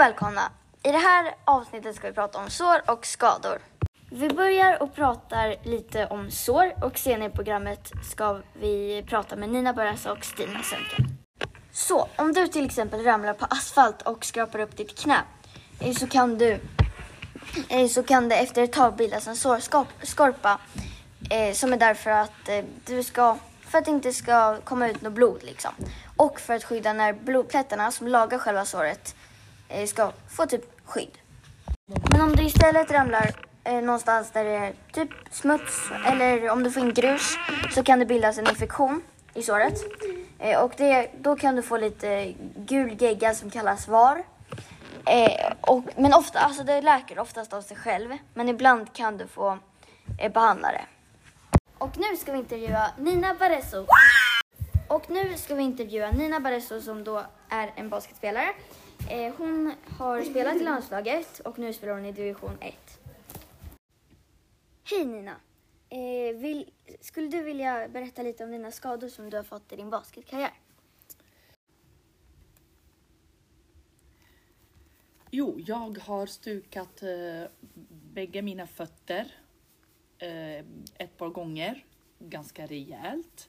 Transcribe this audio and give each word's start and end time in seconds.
välkomna! 0.00 0.52
I 0.82 0.92
det 0.92 0.98
här 0.98 1.34
avsnittet 1.44 1.96
ska 1.96 2.08
vi 2.08 2.12
prata 2.12 2.38
om 2.38 2.50
sår 2.50 2.90
och 2.90 3.06
skador. 3.06 3.58
Vi 4.10 4.28
börjar 4.28 4.82
och 4.82 4.94
pratar 4.94 5.56
lite 5.64 6.06
om 6.06 6.30
sår 6.30 6.84
och 6.84 6.98
senare 6.98 7.28
i 7.28 7.32
programmet 7.32 7.90
ska 8.10 8.40
vi 8.60 9.04
prata 9.08 9.36
med 9.36 9.48
Nina 9.48 9.72
Börjas 9.72 10.06
och 10.06 10.24
Stina 10.24 10.62
Sönken. 10.62 11.18
Så, 11.72 12.08
om 12.16 12.32
du 12.32 12.48
till 12.48 12.66
exempel 12.66 13.04
ramlar 13.04 13.34
på 13.34 13.44
asfalt 13.50 14.02
och 14.02 14.24
skrapar 14.24 14.58
upp 14.58 14.76
ditt 14.76 14.98
knä 14.98 15.22
eh, 15.80 15.92
så 15.92 16.06
kan 16.06 16.38
du 16.38 16.60
eh, 17.68 17.88
så 17.88 18.02
kan 18.02 18.28
det 18.28 18.36
efter 18.36 18.62
ett 18.62 18.72
tag 18.72 18.96
bildas 18.96 19.26
en 19.26 19.36
sårskorpa 19.36 20.58
eh, 21.30 21.54
som 21.54 21.72
är 21.72 21.76
där 21.76 21.94
för 21.94 22.10
att 22.10 22.50
du 22.86 23.02
ska 23.02 23.36
för 23.60 23.78
att 23.78 23.84
det 23.84 23.90
inte 23.90 24.12
ska 24.12 24.60
komma 24.64 24.88
ut 24.88 25.02
något 25.02 25.12
blod 25.12 25.42
liksom. 25.42 25.70
Och 26.16 26.40
för 26.40 26.54
att 26.54 26.64
skydda 26.64 26.92
när 26.92 27.12
blodplättarna 27.12 27.90
som 27.90 28.08
lagar 28.08 28.38
själva 28.38 28.64
såret 28.64 29.14
eh, 29.14 29.19
Eh, 29.70 29.86
ska 29.86 30.12
få 30.28 30.46
typ 30.46 30.64
skydd. 30.84 31.18
Men 32.10 32.20
om 32.20 32.36
du 32.36 32.42
istället 32.42 32.90
ramlar 32.90 33.30
eh, 33.64 33.82
någonstans 33.82 34.30
där 34.30 34.44
det 34.44 34.50
är 34.50 34.72
typ 34.92 35.10
smuts 35.30 35.90
eller 36.06 36.50
om 36.50 36.62
du 36.62 36.70
får 36.70 36.82
in 36.82 36.94
grus 36.94 37.36
så 37.74 37.82
kan 37.82 37.98
det 37.98 38.06
bildas 38.06 38.38
en 38.38 38.48
infektion 38.48 39.02
i 39.34 39.42
såret. 39.42 39.84
Eh, 40.38 40.60
och 40.60 40.72
det, 40.76 41.10
då 41.18 41.36
kan 41.36 41.56
du 41.56 41.62
få 41.62 41.76
lite 41.76 42.34
gul 42.56 43.02
gegga 43.02 43.34
som 43.34 43.50
kallas 43.50 43.88
var. 43.88 44.22
Eh, 45.06 45.52
och, 45.60 45.84
men 45.96 46.14
ofta, 46.14 46.38
alltså 46.38 46.64
det 46.64 46.80
läker 46.80 47.18
oftast 47.18 47.52
av 47.52 47.62
sig 47.62 47.76
själv. 47.76 48.16
Men 48.34 48.48
ibland 48.48 48.92
kan 48.92 49.16
du 49.16 49.26
få 49.26 49.58
eh, 50.18 50.32
behandla 50.32 50.68
det. 50.68 50.84
Och 51.78 51.98
nu 51.98 52.16
ska 52.16 52.32
vi 52.32 52.38
intervjua 52.38 52.90
Nina 52.98 53.34
Baresso. 53.34 53.86
Och 54.88 55.10
nu 55.10 55.36
ska 55.36 55.54
vi 55.54 55.62
intervjua 55.62 56.10
Nina 56.10 56.40
Baresso 56.40 56.80
som 56.80 57.04
då 57.04 57.22
är 57.48 57.72
en 57.76 57.88
basketspelare. 57.88 58.48
Eh, 59.10 59.34
hon 59.36 59.72
har 59.98 60.22
spelat 60.22 60.56
i 60.56 60.64
landslaget 60.64 61.40
och 61.40 61.58
nu 61.58 61.72
spelar 61.72 61.94
hon 61.94 62.06
i 62.06 62.12
division 62.12 62.58
1. 62.60 62.74
Hej 64.84 65.04
Nina! 65.04 65.36
Eh, 65.88 66.36
vill, 66.36 66.70
skulle 67.00 67.28
du 67.28 67.42
vilja 67.42 67.88
berätta 67.88 68.22
lite 68.22 68.44
om 68.44 68.50
dina 68.50 68.70
skador 68.70 69.08
som 69.08 69.30
du 69.30 69.36
har 69.36 69.44
fått 69.44 69.72
i 69.72 69.76
din 69.76 69.90
basketkarriär? 69.90 70.52
Jo, 75.30 75.60
jag 75.66 75.98
har 75.98 76.26
stukat 76.26 77.02
eh, 77.02 77.50
bägge 78.12 78.42
mina 78.42 78.66
fötter 78.66 79.34
eh, 80.18 80.64
ett 80.98 81.16
par 81.16 81.28
gånger, 81.28 81.84
ganska 82.18 82.66
rejält. 82.66 83.48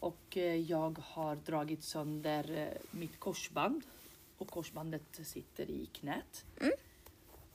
Och 0.00 0.36
eh, 0.36 0.54
jag 0.56 0.98
har 0.98 1.36
dragit 1.36 1.84
sönder 1.84 2.58
eh, 2.58 2.98
mitt 2.98 3.20
korsband 3.20 3.82
och 4.38 4.50
korsbandet 4.50 5.20
sitter 5.22 5.70
i 5.70 5.86
knät. 5.86 6.44
Mm. 6.60 6.72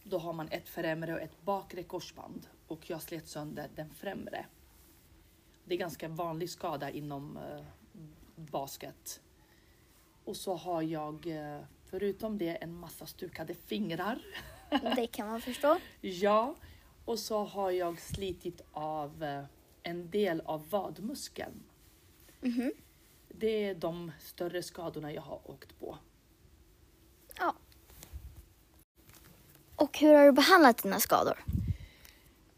Då 0.04 0.18
har 0.18 0.34
man 0.34 0.48
ett 0.48 0.70
främre 0.70 1.14
och 1.14 1.22
ett 1.22 1.42
bakre 1.42 1.84
korsband 1.84 2.48
och 2.68 2.90
jag 2.90 3.02
slet 3.02 3.28
sönder 3.28 3.70
den 3.76 3.94
främre. 3.94 4.46
Det 5.64 5.76
är 5.76 5.80
ganska 5.80 6.08
vanlig 6.08 6.50
skada 6.50 6.90
inom 6.90 7.38
eh, 7.38 7.64
basket. 8.36 9.22
Och 10.24 10.38
så 10.38 10.56
har 10.56 10.82
jag 10.82 11.28
eh, 11.28 11.62
förutom 11.86 12.38
det 12.38 12.56
en 12.56 12.74
massa 12.74 13.06
stukade 13.06 13.54
fingrar. 13.54 14.22
Det 14.96 15.08
kan 15.08 15.28
man 15.28 15.42
förstå. 15.42 15.80
Ja, 16.02 16.56
och 17.06 17.20
så 17.20 17.44
har 17.44 17.72
jag 17.72 18.00
slitit 18.00 18.62
av 18.72 19.24
eh, 19.24 19.44
en 19.84 20.10
del 20.10 20.42
av 20.42 20.70
vadmuskeln. 20.70 21.64
Mhm. 22.42 22.74
Det 23.28 23.66
är 23.66 23.76
de 23.76 24.12
större 24.20 24.64
skadorna 24.64 25.14
jag 25.14 25.22
har 25.22 25.52
åkt 25.52 25.80
på. 25.80 25.98
Ja. 27.38 27.56
Och 29.92 29.98
hur 29.98 30.14
har 30.16 30.26
du 30.26 30.32
behandlat 30.32 30.84
dina 30.84 31.00
skador? 31.00 31.44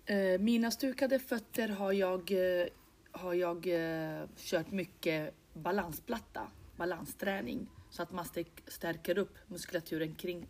Eh, 0.05 0.39
Mina 0.39 0.71
stukade 0.71 1.19
fötter 1.19 1.69
har 1.69 1.91
jag, 1.91 2.31
eh, 2.31 2.67
har 3.11 3.33
jag 3.33 3.67
eh, 3.67 4.27
kört 4.37 4.71
mycket 4.71 5.33
balansplatta, 5.53 6.47
balansträning, 6.75 7.67
så 7.89 8.03
att 8.03 8.11
man 8.11 8.25
stärker 8.67 9.17
upp 9.17 9.37
muskulaturen 9.47 10.15
kring, 10.15 10.47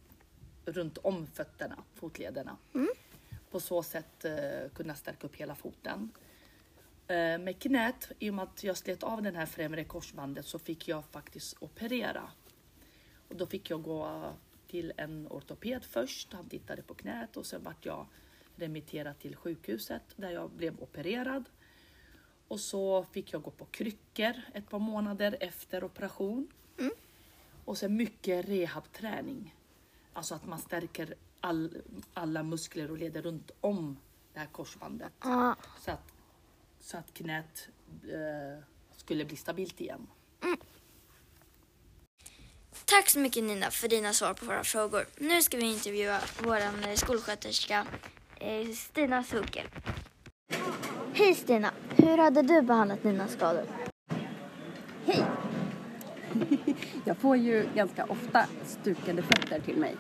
runt 0.66 0.98
om 0.98 1.28
fötterna, 1.28 1.84
fotlederna. 1.96 2.58
På 3.52 3.60
så 3.60 3.84
sätt 3.84 4.26
kunna 4.76 4.96
stärka 4.96 5.28
upp 5.28 5.36
hela 5.36 5.56
foten. 5.56 6.12
Med 7.40 7.60
knät, 7.60 8.12
i 8.20 8.30
och 8.30 8.34
med 8.34 8.44
att 8.44 8.64
jag 8.64 8.78
slet 8.78 9.04
av 9.04 9.22
den 9.22 9.36
här 9.36 9.46
främre 9.46 9.84
korsbandet 9.84 10.46
så 10.46 10.60
fick 10.60 10.88
jag 10.88 11.06
faktiskt 11.06 11.56
operera. 11.60 12.32
Och 13.28 13.36
då 13.36 13.46
fick 13.46 13.70
jag 13.70 13.84
gå 13.84 14.34
till 14.74 14.94
en 14.98 15.28
ortoped 15.28 15.84
först. 15.84 16.34
Han 16.34 16.50
tittade 16.50 16.82
på 16.82 16.94
knät 16.94 17.38
och 17.38 17.46
sen 17.46 17.64
vart 17.64 17.86
jag 17.86 18.06
remitterad 18.56 19.20
till 19.20 19.36
sjukhuset 19.36 20.04
där 20.16 20.30
jag 20.30 20.50
blev 20.50 20.80
opererad. 20.80 21.50
Och 22.48 22.60
så 22.60 23.04
fick 23.04 23.34
jag 23.34 23.42
gå 23.42 23.52
på 23.52 23.66
kryckor 23.66 24.34
ett 24.54 24.70
par 24.70 24.80
månader 24.80 25.38
efter 25.40 25.84
operation. 25.84 26.48
Och 27.66 27.78
sen 27.78 27.96
mycket 27.96 28.46
rehabträning. 28.46 29.56
Alltså 30.14 30.36
att 30.36 30.46
man 30.46 30.60
stärker 30.60 31.16
all, 31.40 31.82
alla 32.14 32.44
muskler 32.44 32.92
och 32.92 32.98
leder 32.98 33.22
runt 33.22 33.52
om 33.62 33.98
det 34.34 34.40
här 34.40 34.48
korsbandet. 34.48 35.14
Ja. 35.24 35.56
Så 35.80 35.92
att, 35.92 36.14
så 36.80 36.98
att 36.98 37.14
knät 37.14 37.70
eh, 38.04 38.64
skulle 38.96 39.26
bli 39.26 39.36
stabilt 39.36 39.82
igen. 39.82 40.08
Tack 42.98 43.10
så 43.10 43.20
mycket 43.20 43.44
Nina 43.44 43.72
för 43.72 43.88
dina 43.88 44.14
svar 44.14 44.34
på 44.34 44.46
våra 44.46 44.64
frågor. 44.64 45.06
Nu 45.18 45.42
ska 45.42 45.58
vi 45.58 45.64
intervjua 45.64 46.20
vår 46.44 46.58
eh, 46.58 46.96
skolsköterska 46.96 47.86
eh, 48.40 48.68
Stina 48.68 49.24
Sunkel. 49.24 49.66
Hej 51.14 51.36
Stina! 51.36 51.72
Hur 51.90 52.18
hade 52.18 52.42
du 52.42 52.62
behandlat 52.62 53.04
Ninas 53.04 53.32
skador? 53.32 53.64
Hej! 55.06 55.24
Jag 57.06 57.18
får 57.18 57.38
ju 57.38 57.66
ganska 57.76 58.06
ofta 58.06 58.46
stukade 58.66 59.22
fötter 59.22 59.60
till 59.60 59.78
mig. 59.78 59.96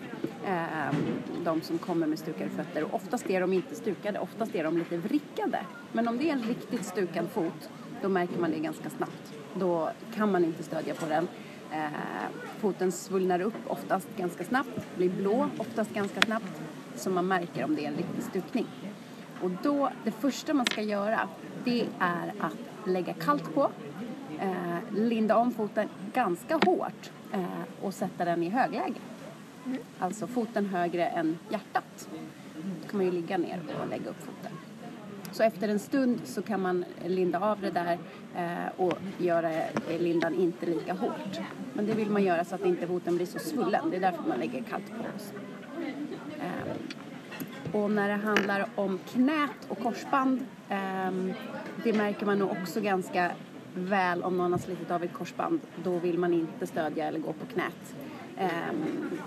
Ehm, 0.46 0.96
de 1.44 1.62
som 1.62 1.78
kommer 1.78 2.08
med 2.08 2.20
stukade 2.20 2.50
fötter. 2.50 2.84
Och 2.84 2.94
oftast 2.94 3.30
är 3.30 3.42
de 3.42 3.54
inte 3.54 3.76
stukade, 3.76 4.20
oftast 4.20 4.56
är 4.56 4.64
de 4.64 4.78
lite 4.78 4.98
vrickade. 4.98 5.66
Men 5.92 6.08
om 6.08 6.18
det 6.18 6.30
är 6.30 6.34
en 6.34 6.44
riktigt 6.44 6.86
stukad 6.86 7.30
fot, 7.34 7.70
då 8.02 8.10
märker 8.10 8.38
man 8.38 8.52
det 8.52 8.58
ganska 8.58 8.90
snabbt. 8.90 9.34
Då 9.54 9.92
kan 10.16 10.32
man 10.32 10.46
inte 10.46 10.64
stödja 10.64 10.94
på 10.94 11.06
den. 11.06 11.28
Eh, 11.74 12.30
foten 12.60 12.92
svullnar 12.92 13.42
upp 13.42 13.54
oftast 13.68 14.08
ganska 14.18 14.44
snabbt, 14.44 14.88
blir 14.98 15.10
blå 15.10 15.50
oftast 15.58 15.94
ganska 15.94 16.22
snabbt. 16.22 16.62
Så 16.96 17.10
man 17.10 17.28
märker 17.28 17.66
om 17.66 17.76
det 17.76 17.86
är 17.86 17.88
en 17.88 17.98
riktig 17.98 18.24
stukning. 18.24 18.66
Och 19.42 19.52
då, 19.64 19.90
det 20.04 20.12
första 20.12 20.54
man 20.54 20.66
ska 20.66 20.82
göra, 20.82 21.30
det 21.64 21.86
är 22.00 22.34
att 22.40 22.88
lägga 22.88 23.14
kallt 23.14 23.54
på 23.54 23.72
eh, 24.40 24.98
linda 24.98 25.38
om 25.38 25.52
foten 25.52 25.90
ganska 26.14 26.56
hårt 26.56 27.12
eh, 27.32 27.46
och 27.82 27.94
sätta 27.94 28.26
den 28.26 28.44
i 28.44 28.50
högläge. 28.50 29.00
Alltså 30.00 30.28
foten 30.28 30.66
högre 30.66 31.08
än 31.08 31.38
hjärtat. 31.50 32.10
Då 32.82 32.90
kan 32.90 32.98
man 32.98 33.06
ju 33.06 33.12
ligga 33.12 33.38
ner 33.38 33.60
och 33.82 33.88
lägga 33.88 34.10
upp 34.10 34.26
foten. 34.26 34.58
Så 35.34 35.44
efter 35.44 35.70
en 35.70 35.80
stund 35.80 36.22
så 36.24 36.42
kan 36.42 36.62
man 36.62 36.86
linda 37.06 37.40
av 37.40 37.62
det 37.62 37.70
där 37.70 37.98
eh, 38.36 38.72
och 38.78 38.94
göra 39.18 39.52
lindan 40.00 40.36
inte 40.36 40.66
lika 40.66 40.94
hårt. 40.94 41.40
Men 41.74 41.86
det 41.86 41.94
vill 41.94 42.10
man 42.10 42.24
göra 42.24 42.46
så 42.46 42.56
att 42.56 42.66
inte 42.66 42.88
foten 42.88 43.16
blir 43.16 43.26
så 43.26 43.40
svullen. 43.40 43.90
Det 43.90 43.96
är 43.96 44.02
därför 44.02 44.24
man 44.28 44.40
lägger 44.40 44.64
kallt 44.64 44.90
på. 44.90 45.16
oss. 45.16 45.34
Eh, 46.40 47.76
och 47.76 47.92
när 47.92 48.10
det 48.10 48.16
handlar 48.16 48.66
om 48.76 49.00
knät 49.14 49.68
och 49.68 49.80
korsband, 49.80 50.46
ehm, 50.70 51.34
det 51.84 51.94
märker 51.94 52.26
man 52.26 52.40
nog 52.40 52.52
också 52.52 52.82
ganska 52.82 53.32
väl 53.76 54.24
om 54.24 54.38
någon 54.38 54.52
har 54.52 54.60
slitit 54.60 54.92
av 54.92 55.04
ett 55.04 55.14
korsband. 55.14 55.62
Då 55.84 56.00
vill 56.00 56.18
man 56.18 56.34
inte 56.34 56.68
stödja 56.68 57.08
eller 57.08 57.20
gå 57.20 57.34
på 57.34 57.46
knät. 57.46 57.96
Ehm, 58.38 59.20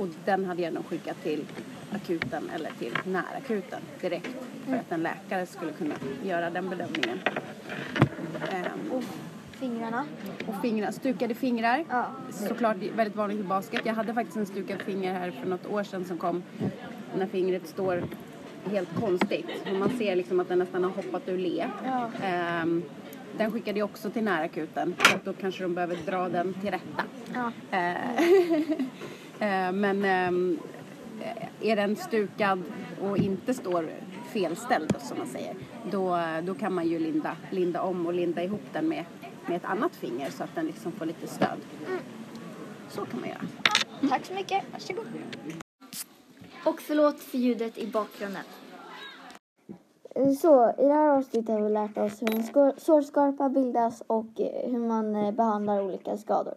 och 0.00 0.08
den 0.24 0.44
hade 0.44 0.62
jag 0.62 0.72
nog 0.74 0.86
skickat 0.86 1.22
till 1.22 1.44
akuten 1.92 2.50
eller 2.54 2.70
till 2.78 2.92
närakuten 3.04 3.80
direkt 4.00 4.36
för 4.66 4.76
att 4.76 4.92
en 4.92 5.02
läkare 5.02 5.46
skulle 5.46 5.72
kunna 5.72 5.94
göra 6.24 6.50
den 6.50 6.70
bedömningen. 6.70 7.18
Ehm, 8.50 8.92
Och 8.92 9.04
fingrarna? 9.50 10.04
och 10.46 10.54
fingrar, 10.62 10.90
stukade 10.90 11.34
fingrar. 11.34 11.84
Ja. 11.88 12.06
Såklart 12.30 12.76
väldigt 12.96 13.16
vanligt 13.16 13.40
i 13.40 13.42
basket. 13.42 13.80
Jag 13.84 13.94
hade 13.94 14.14
faktiskt 14.14 14.36
en 14.36 14.46
stukad 14.46 14.80
finger 14.82 15.14
här 15.14 15.30
för 15.30 15.48
något 15.48 15.66
år 15.66 15.82
sedan 15.82 16.04
som 16.04 16.18
kom 16.18 16.42
när 17.18 17.26
fingret 17.26 17.66
står 17.68 18.02
helt 18.70 18.94
konstigt. 19.00 19.46
Och 19.70 19.76
man 19.78 19.90
ser 19.98 20.16
liksom 20.16 20.40
att 20.40 20.48
den 20.48 20.58
nästan 20.58 20.84
har 20.84 20.90
hoppat 20.90 21.28
ur 21.28 21.38
le. 21.38 21.66
Ja. 21.84 22.10
Ehm, 22.22 22.82
den 23.38 23.52
skickade 23.52 23.78
jag 23.78 23.84
också 23.90 24.10
till 24.10 24.24
närakuten. 24.24 24.94
Att 25.14 25.24
då 25.24 25.32
kanske 25.32 25.62
de 25.62 25.74
behöver 25.74 25.96
dra 26.06 26.28
den 26.28 26.54
till 26.54 26.70
rätta. 26.70 27.04
Ja. 27.34 27.52
Eh, 27.78 28.60
men 29.72 30.04
ehm, 30.04 30.58
är 31.60 31.76
den 31.76 31.96
stukad 31.96 32.62
och 33.02 33.18
inte 33.18 33.54
står 33.54 33.90
felställd 34.32 34.94
som 34.98 35.18
man 35.18 35.26
säger. 35.26 35.54
Då, 35.90 36.18
då 36.42 36.54
kan 36.54 36.74
man 36.74 36.88
ju 36.88 36.98
linda, 36.98 37.36
linda 37.50 37.82
om 37.82 38.06
och 38.06 38.14
linda 38.14 38.42
ihop 38.42 38.62
den 38.72 38.88
med, 38.88 39.04
med 39.46 39.56
ett 39.56 39.64
annat 39.64 39.96
finger 39.96 40.30
så 40.30 40.44
att 40.44 40.54
den 40.54 40.66
liksom 40.66 40.92
får 40.92 41.06
lite 41.06 41.26
stöd. 41.26 41.58
Så 42.88 43.04
kan 43.04 43.20
man 43.20 43.28
göra. 43.28 43.40
Tack 44.08 44.24
så 44.26 44.34
mycket. 44.34 44.64
Varsågod. 44.72 45.04
Och 46.66 46.80
förlåt 46.80 47.20
för 47.20 47.38
ljudet 47.38 47.78
i 47.78 47.86
bakgrunden. 47.86 48.42
Så, 50.40 50.70
i 50.78 50.86
det 50.86 50.92
här 50.94 51.08
avsnittet 51.08 51.48
har 51.48 51.60
vi 51.60 51.70
lärt 51.70 51.98
oss 51.98 52.22
hur 52.22 52.34
en 52.34 52.42
skor- 52.42 52.74
sårskorpa 52.76 53.48
bildas 53.48 54.02
och 54.06 54.40
eh, 54.40 54.70
hur 54.70 54.88
man 54.88 55.16
eh, 55.16 55.32
behandlar 55.32 55.82
olika 55.82 56.16
skador. 56.16 56.54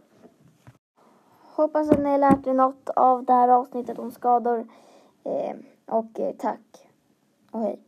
Hoppas 1.55 1.91
att 1.91 2.00
ni 2.00 2.09
har 2.09 2.17
lärt 2.17 2.47
er 2.47 2.53
något 2.53 2.89
av 2.89 3.25
det 3.25 3.33
här 3.33 3.47
avsnittet 3.47 4.00
om 4.00 4.11
skador. 4.11 4.67
Eh, 5.23 5.55
och 5.85 6.19
eh, 6.19 6.35
tack. 6.38 6.88
Och 7.51 7.59
hej. 7.59 7.79